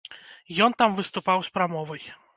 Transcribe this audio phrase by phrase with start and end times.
[0.67, 2.03] Ён там выступаў з прамовай.